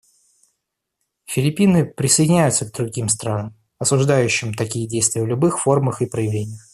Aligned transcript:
Филиппины 1.27 1.85
присоединяются 1.85 2.65
к 2.67 2.73
другим 2.73 3.07
странам, 3.07 3.55
осуждающим 3.77 4.55
такие 4.55 4.87
действия 4.87 5.21
в 5.21 5.27
любых 5.27 5.59
формах 5.61 6.01
и 6.01 6.07
проявлениях. 6.07 6.61